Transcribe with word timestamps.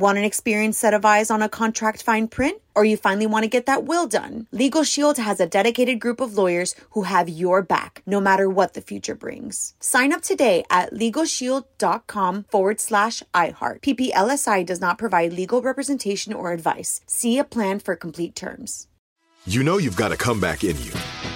Want 0.00 0.16
an 0.16 0.24
experienced 0.24 0.80
set 0.80 0.94
of 0.94 1.04
eyes 1.04 1.30
on 1.30 1.42
a 1.42 1.48
contract 1.50 2.02
fine 2.02 2.26
print? 2.26 2.62
Or 2.74 2.86
you 2.86 2.96
finally 2.96 3.26
want 3.26 3.42
to 3.42 3.50
get 3.50 3.66
that 3.66 3.84
will 3.84 4.06
done? 4.06 4.46
Legal 4.50 4.82
Shield 4.82 5.18
has 5.18 5.40
a 5.40 5.46
dedicated 5.46 6.00
group 6.00 6.22
of 6.22 6.38
lawyers 6.38 6.74
who 6.92 7.02
have 7.02 7.28
your 7.28 7.60
back, 7.60 8.02
no 8.06 8.18
matter 8.18 8.48
what 8.48 8.72
the 8.72 8.80
future 8.80 9.14
brings. 9.14 9.74
Sign 9.78 10.14
up 10.14 10.22
today 10.22 10.64
at 10.70 10.94
LegalShield.com 10.94 12.44
forward 12.44 12.80
slash 12.80 13.22
iHeart. 13.34 13.82
PPLSI 13.82 14.64
does 14.64 14.80
not 14.80 14.96
provide 14.96 15.34
legal 15.34 15.60
representation 15.60 16.32
or 16.32 16.52
advice. 16.52 17.02
See 17.06 17.36
a 17.36 17.44
plan 17.44 17.78
for 17.78 17.94
complete 17.94 18.34
terms. 18.34 18.86
You 19.46 19.62
know 19.62 19.76
you've 19.76 19.96
got 19.96 20.12
a 20.12 20.16
comeback 20.16 20.64
in 20.64 20.82
you. 20.82 20.92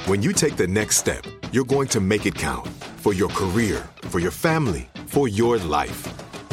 When 0.06 0.22
you 0.22 0.32
take 0.32 0.56
the 0.56 0.66
next 0.66 0.96
step, 0.96 1.26
you're 1.52 1.66
going 1.66 1.88
to 1.88 2.00
make 2.00 2.24
it 2.24 2.34
count 2.34 2.66
for 2.96 3.12
your 3.12 3.28
career, 3.28 3.86
for 4.04 4.20
your 4.20 4.30
family, 4.30 4.88
for 5.06 5.28
your 5.28 5.58
life. 5.58 6.23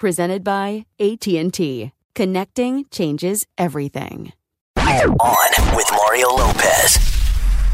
Presented 0.00 0.42
by 0.42 0.86
AT&T. 0.98 1.92
Connecting 2.14 2.86
changes 2.90 3.46
everything. 3.58 4.32
On 4.78 5.76
with 5.76 5.86
Mario 5.92 6.28
Lopez. 6.28 6.96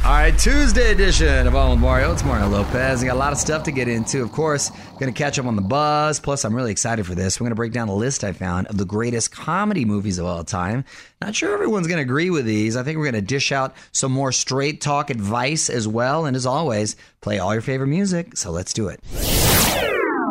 All 0.04 0.10
right, 0.10 0.36
Tuesday 0.36 0.90
edition 0.90 1.46
of 1.46 1.54
On 1.54 1.70
with 1.70 1.78
Mario. 1.78 2.12
It's 2.12 2.24
Mario 2.24 2.48
Lopez. 2.48 3.00
I 3.00 3.06
got 3.06 3.14
a 3.14 3.18
lot 3.18 3.32
of 3.32 3.38
stuff 3.38 3.62
to 3.62 3.70
get 3.70 3.86
into. 3.86 4.22
Of 4.22 4.32
course, 4.32 4.70
going 4.98 5.12
to 5.12 5.16
catch 5.16 5.38
up 5.38 5.46
on 5.46 5.54
the 5.54 5.62
buzz. 5.62 6.18
Plus, 6.18 6.44
I'm 6.44 6.52
really 6.52 6.72
excited 6.72 7.06
for 7.06 7.14
this. 7.14 7.38
We're 7.38 7.44
going 7.44 7.52
to 7.52 7.54
break 7.54 7.72
down 7.72 7.88
a 7.88 7.94
list 7.94 8.24
I 8.24 8.32
found 8.32 8.66
of 8.66 8.76
the 8.76 8.84
greatest 8.84 9.30
comedy 9.30 9.84
movies 9.84 10.18
of 10.18 10.26
all 10.26 10.42
time. 10.42 10.84
Not 11.22 11.36
sure 11.36 11.54
everyone's 11.54 11.86
going 11.86 11.98
to 11.98 12.02
agree 12.02 12.30
with 12.30 12.44
these. 12.44 12.76
I 12.76 12.82
think 12.82 12.98
we're 12.98 13.04
going 13.04 13.14
to 13.14 13.20
dish 13.20 13.52
out 13.52 13.76
some 13.92 14.10
more 14.10 14.32
straight 14.32 14.80
talk 14.80 15.10
advice 15.10 15.70
as 15.70 15.86
well. 15.86 16.26
And 16.26 16.34
as 16.36 16.44
always, 16.44 16.96
play 17.20 17.38
all 17.38 17.52
your 17.52 17.62
favorite 17.62 17.86
music. 17.86 18.36
So 18.36 18.50
let's 18.50 18.72
do 18.72 18.88
it. 18.88 18.98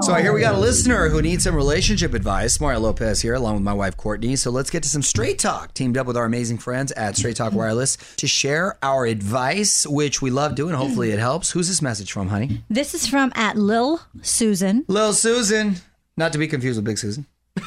So 0.05 0.13
here 0.13 0.33
we 0.33 0.41
got 0.41 0.53
a 0.53 0.59
listener 0.59 1.09
who 1.09 1.19
needs 1.19 1.45
some 1.45 1.55
relationship 1.55 2.13
advice. 2.13 2.59
Mario 2.59 2.79
Lopez 2.79 3.23
here, 3.23 3.33
along 3.33 3.55
with 3.55 3.63
my 3.63 3.73
wife 3.73 3.97
Courtney. 3.97 4.35
So 4.35 4.51
let's 4.51 4.69
get 4.69 4.83
to 4.83 4.89
some 4.89 5.01
straight 5.01 5.39
talk. 5.39 5.73
Teamed 5.73 5.97
up 5.97 6.05
with 6.05 6.15
our 6.15 6.25
amazing 6.25 6.59
friends 6.59 6.91
at 6.91 7.17
Straight 7.17 7.35
Talk 7.37 7.53
Wireless 7.53 7.97
to 8.17 8.27
share 8.27 8.77
our 8.83 9.07
advice, 9.07 9.87
which 9.87 10.21
we 10.21 10.29
love 10.29 10.53
doing. 10.53 10.75
Hopefully 10.75 11.09
it 11.09 11.17
helps. 11.17 11.49
Who's 11.49 11.67
this 11.67 11.81
message 11.81 12.11
from, 12.11 12.27
honey? 12.27 12.61
This 12.69 12.93
is 12.93 13.07
from 13.07 13.31
at 13.33 13.57
Lil 13.57 13.99
Susan 14.21 14.85
Lil 14.87 15.11
Susan, 15.13 15.77
not 16.15 16.31
to 16.33 16.37
be 16.37 16.47
confused 16.47 16.77
with 16.77 16.85
Big 16.85 16.99
Susan. 16.99 17.25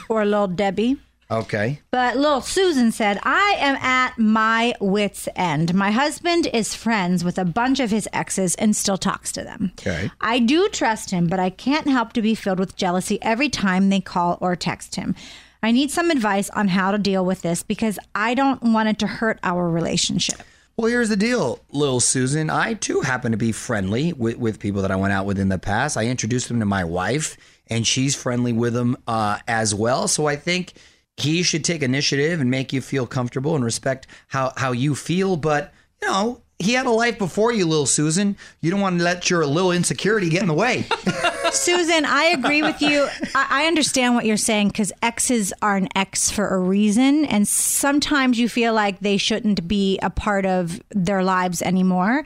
or 0.08 0.24
Lil 0.24 0.46
Debbie. 0.46 0.96
Okay. 1.30 1.80
But 1.90 2.16
little 2.16 2.40
Susan 2.40 2.90
said, 2.90 3.18
I 3.22 3.56
am 3.58 3.76
at 3.76 4.18
my 4.18 4.74
wits' 4.80 5.28
end. 5.36 5.74
My 5.74 5.90
husband 5.90 6.46
is 6.54 6.74
friends 6.74 7.22
with 7.22 7.38
a 7.38 7.44
bunch 7.44 7.80
of 7.80 7.90
his 7.90 8.08
exes 8.12 8.54
and 8.54 8.74
still 8.74 8.96
talks 8.96 9.30
to 9.32 9.44
them. 9.44 9.72
Okay. 9.78 10.10
I 10.20 10.38
do 10.38 10.68
trust 10.70 11.10
him, 11.10 11.26
but 11.26 11.38
I 11.38 11.50
can't 11.50 11.86
help 11.86 12.14
to 12.14 12.22
be 12.22 12.34
filled 12.34 12.58
with 12.58 12.76
jealousy 12.76 13.18
every 13.20 13.50
time 13.50 13.90
they 13.90 14.00
call 14.00 14.38
or 14.40 14.56
text 14.56 14.94
him. 14.94 15.14
I 15.62 15.70
need 15.70 15.90
some 15.90 16.10
advice 16.10 16.48
on 16.50 16.68
how 16.68 16.92
to 16.92 16.98
deal 16.98 17.24
with 17.26 17.42
this 17.42 17.62
because 17.62 17.98
I 18.14 18.34
don't 18.34 18.62
want 18.62 18.88
it 18.88 18.98
to 19.00 19.06
hurt 19.06 19.38
our 19.42 19.68
relationship. 19.68 20.40
Well, 20.76 20.86
here's 20.86 21.08
the 21.08 21.16
deal, 21.16 21.58
little 21.72 21.98
Susan. 21.98 22.48
I 22.48 22.74
too 22.74 23.00
happen 23.00 23.32
to 23.32 23.38
be 23.38 23.50
friendly 23.50 24.12
with, 24.12 24.38
with 24.38 24.60
people 24.60 24.82
that 24.82 24.92
I 24.92 24.96
went 24.96 25.12
out 25.12 25.26
with 25.26 25.38
in 25.38 25.48
the 25.48 25.58
past. 25.58 25.96
I 25.96 26.06
introduced 26.06 26.46
them 26.46 26.60
to 26.60 26.66
my 26.66 26.84
wife, 26.84 27.36
and 27.66 27.84
she's 27.84 28.14
friendly 28.14 28.52
with 28.52 28.74
them 28.74 28.96
uh, 29.08 29.40
as 29.48 29.74
well. 29.74 30.06
So 30.06 30.26
I 30.26 30.36
think 30.36 30.74
he 31.18 31.42
should 31.42 31.64
take 31.64 31.82
initiative 31.82 32.40
and 32.40 32.50
make 32.50 32.72
you 32.72 32.80
feel 32.80 33.06
comfortable 33.06 33.54
and 33.54 33.64
respect 33.64 34.06
how, 34.28 34.52
how 34.56 34.72
you 34.72 34.94
feel. 34.94 35.36
But, 35.36 35.72
you 36.00 36.08
know, 36.08 36.42
he 36.58 36.72
had 36.72 36.86
a 36.86 36.90
life 36.90 37.18
before 37.18 37.52
you, 37.52 37.66
little 37.66 37.86
Susan. 37.86 38.36
You 38.60 38.70
don't 38.70 38.80
want 38.80 38.98
to 38.98 39.04
let 39.04 39.28
your 39.30 39.44
little 39.46 39.72
insecurity 39.72 40.28
get 40.28 40.42
in 40.42 40.48
the 40.48 40.54
way. 40.54 40.86
Susan, 41.54 42.04
I 42.04 42.24
agree 42.26 42.62
with 42.62 42.80
you. 42.82 43.08
I, 43.34 43.46
I 43.50 43.66
understand 43.66 44.14
what 44.14 44.26
you're 44.26 44.36
saying 44.36 44.68
because 44.68 44.92
exes 45.02 45.52
are 45.62 45.76
an 45.76 45.88
ex 45.94 46.30
for 46.30 46.48
a 46.48 46.58
reason. 46.58 47.24
And 47.24 47.46
sometimes 47.48 48.38
you 48.38 48.48
feel 48.48 48.74
like 48.74 49.00
they 49.00 49.16
shouldn't 49.16 49.66
be 49.68 49.98
a 50.02 50.10
part 50.10 50.44
of 50.46 50.80
their 50.90 51.22
lives 51.22 51.62
anymore. 51.62 52.24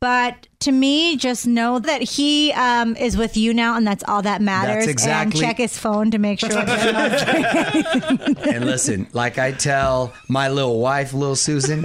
But 0.00 0.46
to 0.60 0.72
me, 0.72 1.16
just 1.18 1.46
know 1.46 1.78
that 1.78 2.00
he 2.02 2.52
um, 2.52 2.96
is 2.96 3.18
with 3.18 3.36
you 3.36 3.52
now, 3.52 3.76
and 3.76 3.86
that's 3.86 4.02
all 4.08 4.22
that 4.22 4.40
matters. 4.40 4.86
exactly- 4.86 5.40
And 5.40 5.48
check 5.50 5.58
his 5.58 5.76
phone 5.76 6.10
to 6.12 6.18
make 6.18 6.40
sure. 6.40 6.50
and 6.58 8.64
listen, 8.64 9.08
like 9.12 9.38
I 9.38 9.52
tell 9.52 10.14
my 10.28 10.48
little 10.48 10.80
wife, 10.80 11.12
little 11.12 11.36
Susan, 11.36 11.84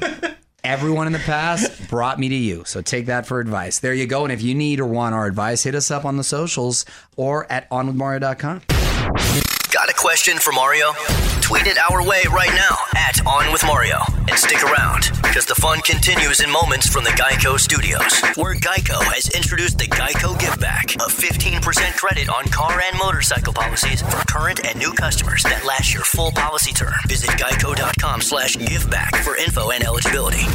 everyone 0.66 1.08
in 1.08 1.14
the 1.14 1.20
past 1.20 1.88
brought 1.90 2.20
me 2.20 2.30
to 2.30 2.36
you. 2.36 2.64
So 2.66 2.82
take 2.82 3.06
that 3.06 3.26
for 3.28 3.40
advice. 3.40 3.80
There 3.80 3.94
you 3.94 4.08
go. 4.08 4.24
And 4.24 4.34
if 4.34 4.42
you 4.42 4.56
need 4.56 4.80
or 4.80 4.88
want 4.88 5.16
our 5.16 5.26
advice, 5.26 5.64
hit 5.64 5.76
us 5.76 5.92
up 5.92 6.04
on 6.06 6.18
the 6.18 6.24
socials 6.24 6.86
or 7.16 7.50
at 7.52 7.70
onwithmario.com. 7.70 8.62
Got 9.72 9.90
a 9.90 9.94
question 9.94 10.38
for 10.40 10.52
Mario? 10.52 10.94
Tweet 11.46 11.68
it 11.68 11.78
our 11.92 12.02
way 12.02 12.24
right 12.32 12.50
now 12.56 12.76
at 12.98 13.24
On 13.28 13.54
With 13.54 13.64
Mario. 13.68 14.00
And 14.18 14.32
stick 14.32 14.64
around, 14.64 15.12
because 15.22 15.46
the 15.46 15.54
fun 15.54 15.80
continues 15.82 16.42
in 16.42 16.50
moments 16.50 16.90
from 16.90 17.04
the 17.04 17.12
Geico 17.12 17.60
Studios, 17.60 18.20
where 18.36 18.56
Geico 18.56 19.00
has 19.14 19.30
introduced 19.30 19.78
the 19.78 19.86
Geico 19.86 20.40
Give 20.40 20.60
Back, 20.60 20.96
a 20.96 21.08
15% 21.08 21.62
credit 21.98 22.30
on 22.30 22.46
car 22.46 22.82
and 22.82 22.98
motorcycle 22.98 23.54
policies 23.54 24.02
for 24.02 24.26
current 24.26 24.66
and 24.66 24.80
new 24.80 24.92
customers 24.94 25.44
that 25.44 25.64
last 25.64 25.94
your 25.94 26.04
full 26.04 26.32
policy 26.32 26.74
term. 26.74 26.96
Visit 27.08 27.30
geico.com 27.38 28.22
slash 28.22 28.56
giveback 28.56 29.16
for 29.18 29.38
info 29.38 29.70
and 29.70 29.84
eligibility. 29.84 30.48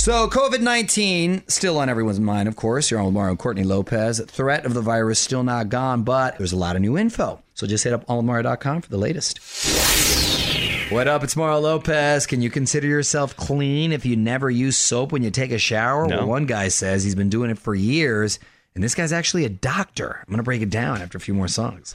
So, 0.00 0.28
COVID 0.28 0.60
19, 0.62 1.42
still 1.48 1.76
on 1.76 1.90
everyone's 1.90 2.20
mind, 2.20 2.48
of 2.48 2.56
course. 2.56 2.90
You're 2.90 3.00
on 3.00 3.04
with 3.04 3.12
Mario 3.12 3.36
Courtney 3.36 3.64
Lopez. 3.64 4.18
Threat 4.18 4.64
of 4.64 4.72
the 4.72 4.80
virus 4.80 5.18
still 5.18 5.42
not 5.42 5.68
gone, 5.68 6.04
but 6.04 6.38
there's 6.38 6.54
a 6.54 6.56
lot 6.56 6.74
of 6.74 6.80
new 6.80 6.96
info. 6.96 7.42
So 7.52 7.66
just 7.66 7.84
hit 7.84 7.92
up 7.92 8.06
onwithmario.com 8.06 8.80
for 8.80 8.88
the 8.88 8.96
latest. 8.96 9.40
What 10.90 11.06
up? 11.06 11.22
It's 11.22 11.36
Mario 11.36 11.58
Lopez. 11.58 12.26
Can 12.26 12.40
you 12.40 12.48
consider 12.48 12.86
yourself 12.86 13.36
clean 13.36 13.92
if 13.92 14.06
you 14.06 14.16
never 14.16 14.48
use 14.48 14.78
soap 14.78 15.12
when 15.12 15.22
you 15.22 15.30
take 15.30 15.50
a 15.50 15.58
shower? 15.58 16.06
No. 16.06 16.16
Well, 16.16 16.28
one 16.28 16.46
guy 16.46 16.68
says 16.68 17.04
he's 17.04 17.14
been 17.14 17.28
doing 17.28 17.50
it 17.50 17.58
for 17.58 17.74
years, 17.74 18.38
and 18.74 18.82
this 18.82 18.94
guy's 18.94 19.12
actually 19.12 19.44
a 19.44 19.50
doctor. 19.50 20.20
I'm 20.22 20.30
going 20.30 20.38
to 20.38 20.44
break 20.44 20.62
it 20.62 20.70
down 20.70 21.02
after 21.02 21.18
a 21.18 21.20
few 21.20 21.34
more 21.34 21.46
songs. 21.46 21.94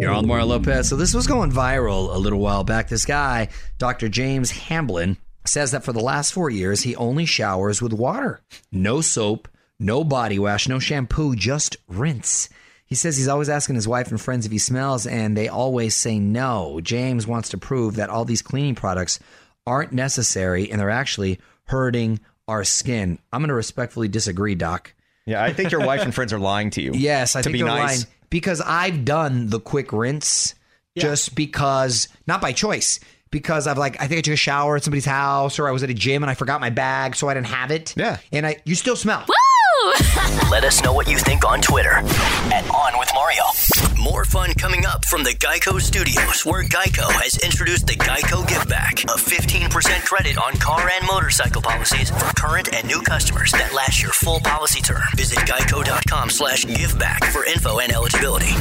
You're 0.00 0.10
on 0.10 0.26
Mario 0.26 0.46
Lopez. 0.46 0.88
So 0.88 0.96
this 0.96 1.12
was 1.12 1.26
going 1.26 1.52
viral 1.52 2.14
a 2.14 2.18
little 2.18 2.40
while 2.40 2.64
back. 2.64 2.88
This 2.88 3.04
guy, 3.04 3.50
Dr. 3.76 4.08
James 4.08 4.50
Hamblin, 4.50 5.18
says 5.44 5.70
that 5.72 5.84
for 5.84 5.92
the 5.92 6.00
last 6.00 6.32
four 6.32 6.50
years, 6.50 6.82
he 6.82 6.94
only 6.96 7.24
showers 7.24 7.80
with 7.80 7.92
water. 7.92 8.40
No 8.70 9.00
soap, 9.00 9.48
no 9.78 10.04
body 10.04 10.38
wash, 10.38 10.68
no 10.68 10.78
shampoo, 10.78 11.34
just 11.34 11.76
rinse. 11.88 12.48
He 12.86 12.94
says 12.94 13.16
he's 13.16 13.28
always 13.28 13.48
asking 13.48 13.76
his 13.76 13.86
wife 13.88 14.10
and 14.10 14.20
friends 14.20 14.44
if 14.46 14.52
he 14.52 14.58
smells, 14.58 15.06
and 15.06 15.36
they 15.36 15.48
always 15.48 15.94
say 15.94 16.18
no. 16.18 16.80
James 16.82 17.26
wants 17.26 17.48
to 17.50 17.58
prove 17.58 17.96
that 17.96 18.10
all 18.10 18.24
these 18.24 18.42
cleaning 18.42 18.74
products 18.74 19.20
aren't 19.66 19.92
necessary 19.92 20.70
and 20.70 20.80
they're 20.80 20.90
actually 20.90 21.38
hurting 21.66 22.18
our 22.48 22.64
skin. 22.64 23.18
I'm 23.32 23.40
going 23.40 23.48
to 23.48 23.54
respectfully 23.54 24.08
disagree, 24.08 24.56
Doc. 24.56 24.92
Yeah, 25.24 25.42
I 25.42 25.52
think 25.52 25.70
your 25.70 25.86
wife 25.86 26.00
and 26.02 26.12
friends 26.14 26.32
are 26.32 26.38
lying 26.40 26.70
to 26.70 26.82
you. 26.82 26.92
Yes, 26.94 27.36
I 27.36 27.40
to 27.40 27.44
think 27.44 27.52
be 27.52 27.58
they're 27.60 27.68
nice. 27.68 28.04
lying 28.04 28.14
because 28.30 28.60
I've 28.60 29.04
done 29.04 29.48
the 29.48 29.60
quick 29.60 29.92
rinse 29.92 30.54
just 30.98 31.34
because, 31.34 32.08
not 32.26 32.40
by 32.42 32.52
choice, 32.52 32.98
because 33.30 33.66
I've 33.66 33.78
like 33.78 34.00
I 34.00 34.06
think 34.06 34.18
I 34.18 34.22
took 34.22 34.34
a 34.34 34.36
shower 34.36 34.76
at 34.76 34.84
somebody's 34.84 35.04
house 35.04 35.58
or 35.58 35.68
I 35.68 35.72
was 35.72 35.82
at 35.82 35.90
a 35.90 35.94
gym 35.94 36.22
and 36.22 36.30
I 36.30 36.34
forgot 36.34 36.60
my 36.60 36.70
bag, 36.70 37.14
so 37.16 37.28
I 37.28 37.34
didn't 37.34 37.48
have 37.48 37.70
it. 37.70 37.94
Yeah. 37.96 38.18
and 38.32 38.46
I 38.46 38.56
you 38.64 38.74
still 38.74 38.96
smell. 38.96 39.24
Woo! 39.28 39.92
Let 40.50 40.64
us 40.64 40.82
know 40.82 40.92
what 40.92 41.08
you 41.08 41.16
think 41.18 41.44
on 41.46 41.60
Twitter 41.60 41.92
at 41.92 42.68
On 42.70 42.98
With 42.98 43.10
Mario. 43.14 43.44
More 44.02 44.24
fun 44.24 44.52
coming 44.54 44.84
up 44.84 45.04
from 45.04 45.22
the 45.22 45.30
Geico 45.30 45.80
Studios, 45.80 46.44
where 46.44 46.62
Geico 46.64 47.10
has 47.12 47.38
introduced 47.38 47.86
the 47.86 47.94
Geico 47.94 48.46
Give 48.48 48.66
Back, 48.68 49.02
a 49.04 49.16
15% 49.18 50.04
credit 50.04 50.36
on 50.38 50.54
car 50.54 50.88
and 50.90 51.06
motorcycle 51.06 51.62
policies 51.62 52.10
for 52.10 52.34
current 52.34 52.74
and 52.74 52.86
new 52.86 53.00
customers 53.02 53.52
that 53.52 53.72
last 53.74 54.02
your 54.02 54.12
full 54.12 54.40
policy 54.40 54.80
term. 54.80 55.02
Visit 55.16 55.38
geico.com 55.40 56.30
slash 56.30 56.64
giveback 56.64 57.24
for 57.32 57.44
info 57.44 57.78
and 57.78 57.92
eligibility. 57.92 58.52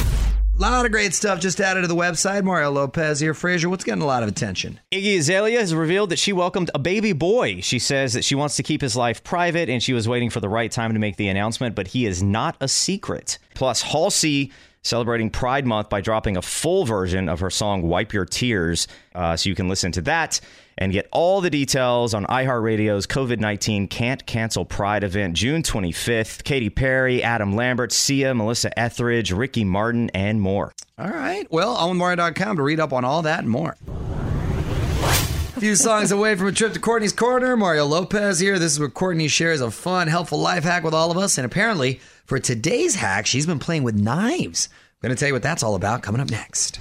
A 0.60 0.62
lot 0.62 0.86
of 0.86 0.92
great 0.92 1.14
stuff 1.14 1.40
just 1.40 1.62
added 1.62 1.84
to 1.84 1.88
the 1.88 1.96
website. 1.96 2.44
Mario 2.44 2.70
Lopez 2.70 3.22
here. 3.22 3.34
Frazier, 3.34 3.70
what's 3.70 3.86
getting 3.86 4.02
a 4.02 4.06
lot 4.06 4.24
of 4.24 4.28
attention? 4.28 4.78
Iggy 4.92 5.18
Azalea 5.18 5.58
has 5.58 5.74
revealed 5.74 6.10
that 6.10 6.20
she 6.20 6.34
welcomed 6.34 6.70
a 6.76 6.80
baby 6.80 7.14
boy. 7.14 7.62
She 7.62 7.80
says 7.80 8.12
that 8.12 8.26
she 8.26 8.36
wants 8.36 8.58
to 8.58 8.64
keep 8.64 8.82
his 8.82 8.98
life 8.98 9.24
private 9.24 9.70
and 9.70 9.82
she 9.82 9.94
was 9.94 10.06
waiting 10.06 10.30
for 10.30 10.42
the 10.42 10.50
right 10.50 10.70
time 10.70 10.92
to 10.92 11.00
make 11.00 11.16
the 11.16 11.30
announcement, 11.30 11.76
but 11.76 11.88
he 11.88 12.06
is 12.06 12.22
not 12.22 12.58
a 12.60 12.68
secret. 12.68 13.38
Plus, 13.56 13.82
Halsey 13.82 14.52
celebrating 14.82 15.30
Pride 15.30 15.66
Month 15.66 15.88
by 15.88 16.02
dropping 16.02 16.36
a 16.36 16.42
full 16.42 16.84
version 16.84 17.30
of 17.30 17.40
her 17.40 17.50
song 17.50 17.84
Wipe 17.84 18.12
Your 18.12 18.26
Tears. 18.26 18.90
Uh, 19.16 19.38
so 19.38 19.48
you 19.48 19.56
can 19.56 19.70
listen 19.70 19.94
to 19.94 20.02
that 20.02 20.42
and 20.80 20.94
get 20.94 21.08
all 21.12 21.42
the 21.42 21.50
details 21.50 22.14
on 22.14 22.26
iHeartRadio's 22.26 23.06
COVID 23.06 23.40
19 23.40 23.88
Can't 23.88 24.26
Cancel 24.26 24.66
Pride 24.66 25.04
event 25.04 25.36
June 25.36 25.62
25th. 25.62 26.44
Katy 26.44 26.70
Perry, 26.72 27.22
Adam 27.22 27.56
Lambert, 27.56 27.92
Sia, 27.92 28.34
Melissa 28.34 28.78
Etheridge, 28.80 29.32
Ricky 29.32 29.64
Martin, 29.64 30.10
and 30.16 30.42
more. 30.42 30.74
All 30.98 31.10
right. 31.10 31.46
Well, 31.52 31.76
onwithmario.com 31.78 32.58
to 32.58 32.64
read 32.64 32.80
up 32.80 32.94
on 32.94 33.06
all 33.06 33.22
that 33.22 33.40
and 33.40 33.50
more. 33.50 33.76
A 33.88 35.60
few 35.60 35.76
songs 35.76 36.12
away 36.14 36.36
from 36.36 36.48
a 36.48 36.52
trip 36.54 36.72
to 36.72 36.80
Courtney's 36.80 37.12
Corner. 37.12 37.58
Mario 37.58 37.86
Lopez 37.86 38.40
here. 38.40 38.58
This 38.58 38.72
is 38.72 38.80
where 38.80 38.88
Courtney 38.90 39.28
shares 39.28 39.60
a 39.60 39.70
fun, 39.70 40.08
helpful 40.08 40.40
life 40.40 40.64
hack 40.64 40.84
with 40.84 40.94
all 40.94 41.12
of 41.12 41.18
us. 41.18 41.38
And 41.38 41.46
apparently, 41.46 42.00
for 42.26 42.40
today's 42.40 42.96
hack, 42.96 43.26
she's 43.26 43.46
been 43.46 43.60
playing 43.60 43.84
with 43.84 43.96
knives. 43.96 44.70
I'm 44.72 45.10
going 45.10 45.16
to 45.16 45.20
tell 45.20 45.28
you 45.28 45.34
what 45.34 45.44
that's 45.44 45.62
all 45.62 45.76
about 45.76 46.02
coming 46.02 46.22
up 46.22 46.32
next. 46.32 46.80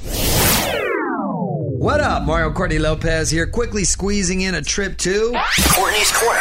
What 1.78 2.00
up? 2.00 2.24
Mario 2.24 2.50
Courtney 2.52 2.78
Lopez 2.80 3.30
here, 3.30 3.46
quickly 3.46 3.84
squeezing 3.84 4.40
in 4.40 4.54
a 4.56 4.62
trip 4.62 4.98
to 4.98 5.32
Courtney's 5.74 6.10
Corner. 6.12 6.40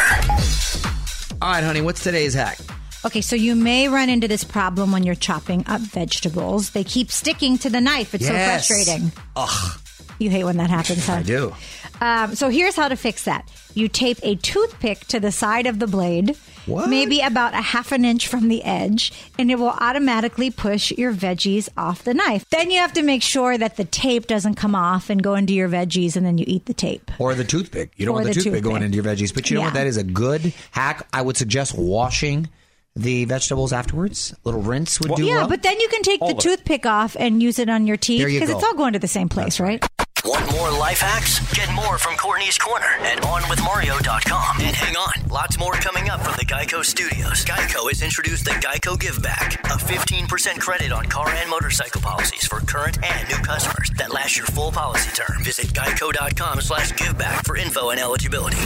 All 1.40 1.52
right, 1.52 1.62
honey, 1.62 1.80
what's 1.80 2.02
today's 2.02 2.34
hack? 2.34 2.58
Okay, 3.04 3.20
so 3.20 3.36
you 3.36 3.54
may 3.54 3.88
run 3.88 4.08
into 4.08 4.26
this 4.26 4.42
problem 4.42 4.90
when 4.90 5.04
you're 5.04 5.14
chopping 5.14 5.62
up 5.68 5.80
vegetables. 5.80 6.70
They 6.70 6.82
keep 6.82 7.12
sticking 7.12 7.56
to 7.58 7.70
the 7.70 7.80
knife. 7.80 8.14
It's 8.14 8.24
Yes. 8.24 8.66
so 8.66 8.74
frustrating. 8.74 9.12
Ugh, 9.36 9.80
You 10.18 10.30
hate 10.30 10.42
when 10.42 10.56
that 10.56 10.70
happens, 10.70 11.06
huh? 11.06 11.12
I 11.14 11.22
do. 11.22 11.54
Um, 12.00 12.34
so 12.34 12.48
here's 12.48 12.74
how 12.74 12.88
to 12.88 12.96
fix 12.96 13.22
that. 13.24 13.48
You 13.74 13.86
tape 13.88 14.18
a 14.24 14.34
toothpick 14.34 15.06
to 15.06 15.20
the 15.20 15.30
side 15.30 15.66
of 15.68 15.78
the 15.78 15.86
blade, 15.86 16.36
What? 16.68 16.88
maybe 16.88 17.20
about 17.20 17.54
a 17.54 17.62
half 17.62 17.92
an 17.92 18.04
inch 18.04 18.28
from 18.28 18.48
the 18.48 18.62
edge, 18.62 19.12
and 19.38 19.50
it 19.50 19.58
will 19.58 19.68
automatically 19.68 20.50
push 20.50 20.90
your 20.92 21.12
veggies 21.12 21.68
off 21.76 22.04
the 22.04 22.14
knife. 22.14 22.48
Then 22.50 22.70
you 22.70 22.78
have 22.78 22.92
to 22.94 23.02
make 23.02 23.22
sure 23.22 23.56
that 23.58 23.76
the 23.76 23.84
tape 23.84 24.26
doesn't 24.26 24.54
come 24.54 24.74
off 24.74 25.10
and 25.10 25.22
go 25.22 25.34
into 25.34 25.52
your 25.52 25.68
veggies, 25.68 26.16
and 26.16 26.24
then 26.24 26.38
you 26.38 26.44
eat 26.46 26.66
the 26.66 26.74
tape. 26.74 27.10
Or 27.18 27.34
the 27.34 27.44
toothpick. 27.44 27.92
You 27.96 28.06
don't 28.06 28.14
Or 28.14 28.22
want 28.22 28.28
the, 28.28 28.34
the 28.34 28.40
toothpick, 28.42 28.62
going 28.62 28.82
into 28.82 28.96
your 28.96 29.04
veggies. 29.04 29.34
But 29.34 29.50
you 29.50 29.56
know 29.56 29.62
what? 29.62 29.74
That 29.74 29.86
is 29.86 29.96
a 29.96 30.04
good 30.04 30.52
hack. 30.70 31.06
I 31.12 31.22
would 31.22 31.36
suggest 31.36 31.76
washing 31.76 32.48
the 32.96 33.24
vegetables 33.24 33.72
afterwards. 33.72 34.32
A 34.32 34.48
little 34.48 34.62
rinse 34.62 35.00
would 35.00 35.14
do 35.14 35.24
yeah, 35.24 35.38
well. 35.38 35.48
but 35.48 35.62
then 35.62 35.78
you 35.80 35.88
can 35.88 36.02
take 36.02 36.20
the 36.20 36.34
toothpick 36.34 36.84
off 36.84 37.16
and 37.18 37.42
use 37.42 37.58
it 37.58 37.68
on 37.68 37.86
your 37.86 37.96
teeth 37.96 38.20
There 38.20 38.28
you 38.28 38.40
because 38.40 38.54
it's 38.54 38.64
all 38.64 38.74
going 38.74 38.92
to 38.94 38.98
the 38.98 39.08
same 39.08 39.28
place, 39.28 39.60
right? 39.60 39.84
Want 40.28 40.52
more 40.52 40.70
life 40.70 41.00
hacks? 41.00 41.40
Get 41.54 41.72
more 41.72 41.96
from 41.96 42.14
Courtney's 42.18 42.58
Corner 42.58 42.84
at 43.00 43.16
OnWithMario.com. 43.22 44.60
And 44.60 44.76
hang 44.76 44.94
on, 44.94 45.26
lots 45.30 45.58
more 45.58 45.72
coming 45.72 46.10
up 46.10 46.20
from 46.20 46.34
the 46.36 46.44
Geico 46.44 46.84
Studios. 46.84 47.46
Geico 47.46 47.88
has 47.88 48.02
introduced 48.02 48.44
the 48.44 48.50
Geico 48.50 49.00
Give 49.00 49.22
Back, 49.22 49.54
a 49.64 49.78
15% 49.78 50.60
credit 50.60 50.92
on 50.92 51.06
car 51.06 51.30
and 51.30 51.48
motorcycle 51.48 52.02
policies 52.02 52.46
for 52.46 52.60
current 52.60 53.02
and 53.02 53.26
new 53.26 53.36
customers 53.36 53.88
that 53.96 54.12
last 54.12 54.36
your 54.36 54.44
full 54.44 54.70
policy 54.70 55.10
term. 55.12 55.42
Visit 55.42 55.68
geico.com 55.68 56.60
slash 56.60 56.92
giveback 56.92 57.46
for 57.46 57.56
info 57.56 57.88
and 57.88 57.98
eligibility. 57.98 58.58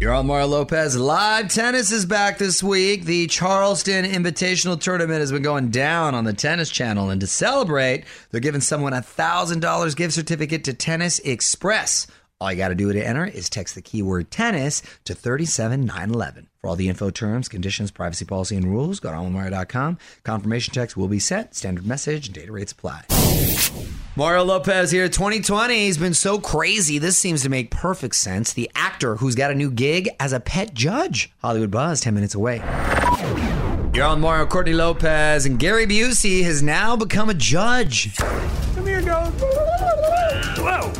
You're 0.00 0.12
on 0.12 0.28
Mario 0.28 0.46
Lopez. 0.46 0.96
Live 0.96 1.48
tennis 1.48 1.90
is 1.90 2.06
back 2.06 2.38
this 2.38 2.62
week. 2.62 3.04
The 3.04 3.26
Charleston 3.26 4.04
Invitational 4.04 4.80
Tournament 4.80 5.18
has 5.18 5.32
been 5.32 5.42
going 5.42 5.70
down 5.70 6.14
on 6.14 6.22
the 6.22 6.32
Tennis 6.32 6.70
Channel. 6.70 7.10
And 7.10 7.20
to 7.20 7.26
celebrate, 7.26 8.04
they're 8.30 8.40
giving 8.40 8.60
someone 8.60 8.92
a 8.92 9.02
$1,000 9.02 9.96
gift 9.96 10.14
certificate 10.14 10.62
to 10.64 10.72
Tennis 10.72 11.18
Express. 11.18 12.06
All 12.40 12.52
you 12.52 12.58
got 12.58 12.68
to 12.68 12.76
do 12.76 12.92
to 12.92 13.04
enter 13.04 13.26
is 13.26 13.50
text 13.50 13.74
the 13.74 13.82
keyword 13.82 14.30
tennis 14.30 14.82
to 15.04 15.14
37911. 15.14 16.46
For 16.60 16.68
all 16.70 16.76
the 16.76 16.88
info 16.88 17.10
terms, 17.10 17.48
conditions, 17.48 17.90
privacy 17.90 18.24
policy, 18.24 18.54
and 18.54 18.66
rules, 18.66 19.00
go 19.00 19.10
to 19.10 19.16
onwithmario.com. 19.16 19.98
Confirmation 20.22 20.72
text 20.74 20.96
will 20.96 21.08
be 21.08 21.18
sent. 21.18 21.56
Standard 21.56 21.86
message 21.86 22.28
and 22.28 22.36
data 22.36 22.52
rates 22.52 22.70
apply. 22.70 23.02
Mario 24.18 24.42
Lopez 24.42 24.90
here. 24.90 25.08
2020 25.08 25.86
has 25.86 25.96
been 25.96 26.12
so 26.12 26.40
crazy. 26.40 26.98
This 26.98 27.16
seems 27.16 27.44
to 27.44 27.48
make 27.48 27.70
perfect 27.70 28.16
sense. 28.16 28.52
The 28.52 28.68
actor 28.74 29.14
who's 29.14 29.36
got 29.36 29.52
a 29.52 29.54
new 29.54 29.70
gig 29.70 30.08
as 30.18 30.32
a 30.32 30.40
pet 30.40 30.74
judge. 30.74 31.30
Hollywood 31.40 31.70
Buzz, 31.70 32.00
10 32.00 32.14
minutes 32.14 32.34
away. 32.34 32.56
You're 33.94 34.06
on 34.06 34.20
Mario 34.20 34.44
Courtney 34.46 34.72
Lopez, 34.72 35.46
and 35.46 35.56
Gary 35.56 35.86
Busey 35.86 36.42
has 36.42 36.64
now 36.64 36.96
become 36.96 37.30
a 37.30 37.34
judge. 37.34 38.16
Come 38.16 38.86
here, 38.86 39.00
dog. 39.02 39.32
Whoa. 40.58 40.92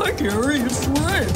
Hi, 0.00 0.12
Gary. 0.12 0.58
It's 0.60 0.86
Lynn. 0.86 1.28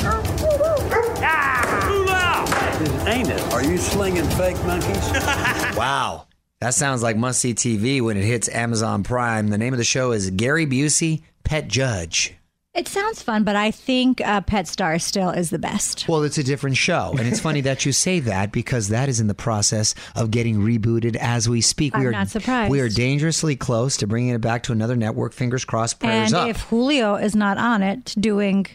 Ah! 1.25 1.89
Too 1.89 2.05
loud. 2.05 3.09
Ain't 3.09 3.31
it? 3.31 3.53
Are 3.53 3.65
you 3.65 3.79
slinging 3.79 4.29
fake 4.31 4.65
monkeys? 4.65 5.11
Wow. 5.77 6.29
That 6.61 6.73
sounds 6.73 7.03
like 7.03 7.17
must 7.19 7.41
see 7.41 7.53
TV 7.53 8.01
when 8.01 8.17
it 8.17 8.25
hits 8.25 8.49
Amazon 8.49 9.03
Prime. 9.03 9.49
The 9.49 9.59
name 9.59 9.75
of 9.75 9.79
the 9.79 9.85
show 9.85 10.13
is 10.13 10.31
Gary 10.31 10.67
Busey, 10.67 11.23
Pet 11.45 11.69
Judge. 11.69 12.35
It 12.73 12.89
sounds 12.89 13.23
fun, 13.23 13.45
but 13.45 13.57
I 13.57 13.71
think 13.71 14.21
uh, 14.21 14.41
Pet 14.43 14.67
Star 14.67 14.99
still 14.99 15.31
is 15.31 15.51
the 15.51 15.59
best. 15.59 16.07
Well, 16.09 16.23
it's 16.25 16.39
a 16.39 16.43
different 16.43 16.77
show. 16.79 17.15
And 17.19 17.27
it's 17.27 17.41
funny 17.41 17.63
that 17.63 17.85
you 17.85 17.93
say 17.93 18.21
that 18.21 18.53
because 18.53 18.89
that 18.89 19.09
is 19.09 19.21
in 19.21 19.27
the 19.27 19.35
process 19.35 19.95
of 20.15 20.31
getting 20.31 20.57
rebooted 20.57 21.17
as 21.17 21.49
we 21.49 21.61
speak. 21.61 21.95
we 21.95 22.01
I'm 22.01 22.07
are 22.09 22.13
not 22.13 22.29
surprised. 22.29 22.71
We 22.71 22.81
are 22.81 22.89
dangerously 22.89 23.57
close 23.57 23.97
to 23.99 24.07
bringing 24.07 24.35
it 24.35 24.41
back 24.41 24.63
to 24.65 24.73
another 24.73 24.97
network. 24.97 25.33
Fingers 25.33 25.65
crossed, 25.65 26.01
prayers 26.01 26.33
and 26.33 26.43
up. 26.43 26.49
if 26.49 26.63
Julio 26.63 27.17
is 27.17 27.35
not 27.35 27.57
on 27.57 27.83
it 27.83 28.15
doing 28.19 28.67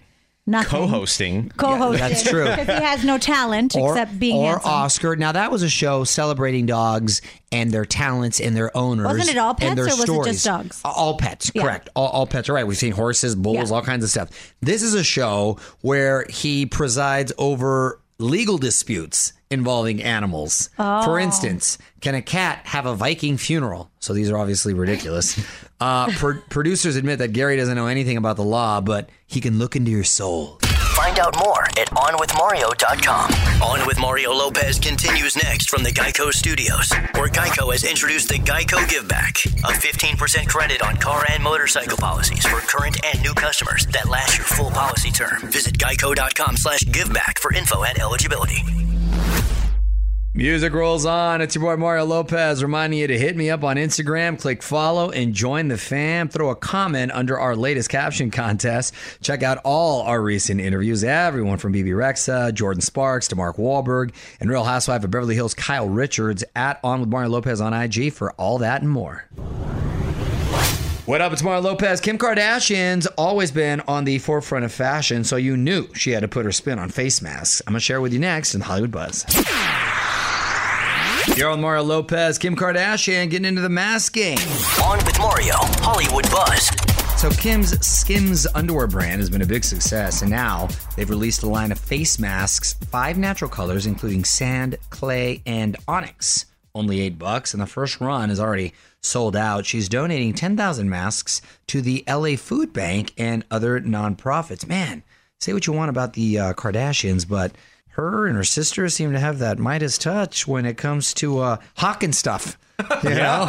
nothing, 0.51 0.69
Co-hosting. 0.69 1.49
co-hosting, 1.57 1.99
that's 1.99 2.23
true. 2.23 2.43
because 2.49 2.67
he 2.67 2.83
has 2.83 3.03
no 3.03 3.17
talent 3.17 3.75
except 3.75 4.19
being 4.19 4.37
or 4.37 4.51
handsome. 4.51 4.71
Oscar. 4.71 5.15
Now 5.15 5.31
that 5.31 5.51
was 5.51 5.63
a 5.63 5.69
show 5.69 6.03
celebrating 6.03 6.65
dogs 6.67 7.21
and 7.51 7.71
their 7.71 7.85
talents 7.85 8.39
and 8.39 8.55
their 8.55 8.75
owners. 8.77 9.05
Wasn't 9.05 9.29
it 9.29 9.37
all 9.39 9.51
and 9.51 9.59
pets 9.59 9.75
their 9.75 9.85
or 9.85 10.19
was 10.19 10.27
it 10.27 10.31
just 10.33 10.45
dogs? 10.45 10.81
All 10.85 11.17
pets, 11.17 11.51
Yeah. 11.55 11.63
correct. 11.63 11.89
All, 11.95 12.07
all 12.07 12.27
pets 12.27 12.47
are 12.49 12.53
right. 12.53 12.67
We've 12.67 12.77
seen 12.77 12.91
horses, 12.91 13.35
bulls, 13.35 13.69
Yeah. 13.69 13.75
all 13.75 13.81
kinds 13.81 14.03
of 14.03 14.09
stuff. 14.09 14.29
This 14.61 14.81
is 14.83 14.93
a 14.93 15.03
show 15.03 15.57
where 15.81 16.25
he 16.29 16.65
presides 16.65 17.31
over 17.37 17.99
legal 18.21 18.57
disputes 18.57 19.33
involving 19.49 20.01
animals. 20.01 20.69
Oh. 20.79 21.03
For 21.03 21.19
instance, 21.19 21.77
can 21.99 22.15
a 22.15 22.21
cat 22.21 22.65
have 22.67 22.85
a 22.85 22.95
Viking 22.95 23.37
funeral? 23.37 23.91
So 23.99 24.13
these 24.13 24.29
are 24.29 24.37
obviously 24.37 24.73
ridiculous. 24.73 25.39
uh, 25.81 26.11
pro- 26.13 26.39
producers 26.49 26.95
admit 26.95 27.19
that 27.19 27.33
Gary 27.33 27.57
doesn't 27.57 27.75
know 27.75 27.87
anything 27.87 28.17
about 28.17 28.37
the 28.37 28.43
law, 28.43 28.79
but 28.81 29.09
he 29.27 29.41
can 29.41 29.59
look 29.59 29.75
into 29.75 29.91
your 29.91 30.03
soul. 30.03 30.59
Find 31.03 31.17
out 31.17 31.35
more 31.39 31.63
at 31.79 31.89
OnWithMario.com. 31.89 33.31
On 33.63 33.87
with 33.87 33.99
Mario 33.99 34.33
Lopez 34.33 34.77
continues 34.77 35.35
next 35.35 35.67
from 35.67 35.81
the 35.81 35.89
Geico 35.89 36.31
Studios, 36.31 36.91
where 37.15 37.27
Geico 37.27 37.71
has 37.71 37.83
introduced 37.83 38.29
the 38.29 38.35
Geico 38.35 38.87
Give 38.87 39.07
Back, 39.07 39.43
a 39.45 39.73
15% 39.73 40.47
credit 40.47 40.83
on 40.83 40.97
car 40.97 41.25
and 41.31 41.41
motorcycle 41.43 41.97
policies 41.97 42.45
for 42.45 42.59
current 42.59 43.03
and 43.03 43.19
new 43.23 43.33
customers 43.33 43.87
that 43.87 44.09
last 44.09 44.37
your 44.37 44.45
full 44.45 44.69
policy 44.69 45.09
term. 45.09 45.41
Visit 45.49 45.75
geico.com 45.79 46.55
slash 46.57 46.81
giveback 46.81 47.39
for 47.39 47.51
info 47.51 47.83
and 47.83 47.99
eligibility. 47.99 48.63
Music 50.33 50.71
rolls 50.71 51.05
on. 51.05 51.41
It's 51.41 51.55
your 51.55 51.63
boy 51.65 51.75
Mario 51.75 52.05
Lopez 52.05 52.63
reminding 52.63 52.99
you 52.99 53.07
to 53.07 53.19
hit 53.19 53.35
me 53.35 53.49
up 53.49 53.65
on 53.65 53.75
Instagram, 53.75 54.39
click 54.39 54.63
follow, 54.63 55.11
and 55.11 55.33
join 55.33 55.67
the 55.67 55.77
fam. 55.77 56.29
Throw 56.29 56.49
a 56.51 56.55
comment 56.55 57.11
under 57.11 57.37
our 57.37 57.53
latest 57.53 57.89
caption 57.89 58.31
contest. 58.31 58.93
Check 59.21 59.43
out 59.43 59.57
all 59.65 60.03
our 60.03 60.21
recent 60.21 60.61
interviews. 60.61 61.03
Everyone 61.03 61.57
from 61.57 61.73
Bebe 61.73 61.89
Rexha, 61.89 62.53
Jordin 62.53 62.81
Sparks 62.81 63.27
to 63.27 63.35
Mark 63.35 63.57
Wahlberg, 63.57 64.13
and 64.39 64.49
Real 64.49 64.63
Housewife 64.63 65.03
of 65.03 65.11
Beverly 65.11 65.35
Hills, 65.35 65.53
Kyle 65.53 65.89
Richards 65.89 66.45
at 66.55 66.79
On 66.81 67.01
with 67.01 67.09
Mario 67.09 67.27
Lopez 67.29 67.59
on 67.59 67.73
IG 67.73 68.13
for 68.13 68.31
all 68.33 68.57
that 68.59 68.81
and 68.81 68.89
more. 68.89 69.27
What 71.07 71.19
up? 71.19 71.33
It's 71.33 71.43
Mario 71.43 71.59
Lopez. 71.59 71.99
Kim 71.99 72.17
Kardashian's 72.17 73.05
always 73.17 73.51
been 73.51 73.81
on 73.81 74.05
the 74.05 74.17
forefront 74.19 74.63
of 74.63 74.71
fashion, 74.71 75.25
so 75.25 75.35
you 75.35 75.57
knew 75.57 75.93
she 75.93 76.11
had 76.11 76.21
to 76.21 76.29
put 76.29 76.45
her 76.45 76.53
spin 76.53 76.79
on 76.79 76.87
face 76.87 77.21
masks. 77.21 77.61
I'm 77.67 77.73
going 77.73 77.81
to 77.81 77.83
share 77.83 77.99
with 77.99 78.13
you 78.13 78.19
next 78.19 78.55
in 78.55 78.61
Hollywood 78.61 78.91
Buzz. 78.91 79.25
You're 81.35 81.49
on 81.49 81.61
Mario 81.61 81.83
Lopez, 81.83 82.37
Kim 82.37 82.55
Kardashian 82.55 83.29
getting 83.29 83.45
into 83.45 83.61
the 83.61 83.69
mask 83.69 84.13
game. 84.13 84.37
On 84.83 84.97
with 85.05 85.17
Mario, 85.19 85.55
Hollywood 85.79 86.29
Buzz. 86.29 86.69
So 87.19 87.29
Kim's 87.31 87.79
Skims 87.85 88.47
underwear 88.55 88.87
brand 88.87 89.21
has 89.21 89.29
been 89.29 89.41
a 89.41 89.45
big 89.45 89.63
success, 89.63 90.21
and 90.21 90.31
now 90.31 90.67
they've 90.95 91.09
released 91.09 91.43
a 91.43 91.47
line 91.47 91.71
of 91.71 91.79
face 91.79 92.17
masks, 92.19 92.73
five 92.73 93.17
natural 93.17 93.49
colors, 93.49 93.85
including 93.85 94.23
sand, 94.23 94.77
clay, 94.89 95.41
and 95.45 95.77
onyx. 95.87 96.45
only 96.73 97.01
eight 97.01 97.19
bucks, 97.19 97.53
and 97.53 97.61
the 97.61 97.67
first 97.67 97.99
run 98.01 98.29
is 98.29 98.39
already 98.39 98.73
sold 99.01 99.35
out. 99.35 99.65
She's 99.65 99.89
donating 99.89 100.33
10,000 100.33 100.89
masks 100.89 101.41
to 101.67 101.81
the 101.81 102.03
LA 102.07 102.35
Food 102.35 102.71
Bank 102.73 103.13
and 103.17 103.45
other 103.51 103.79
nonprofits. 103.81 104.67
Man, 104.67 105.03
say 105.39 105.53
what 105.53 105.67
you 105.67 105.73
want 105.73 105.89
about 105.89 106.13
the 106.13 106.39
uh, 106.39 106.53
Kardashians, 106.53 107.27
but 107.27 107.51
her 107.91 108.25
and 108.27 108.35
her 108.35 108.43
sister 108.43 108.87
seem 108.89 109.11
to 109.11 109.19
have 109.19 109.39
that 109.39 109.59
Midas 109.59 109.97
touch 109.97 110.47
when 110.47 110.65
it 110.65 110.77
comes 110.77 111.13
to 111.15 111.39
uh, 111.39 111.57
hawking 111.77 112.13
stuff. 112.13 112.57
You 113.03 113.11
know, 113.11 113.45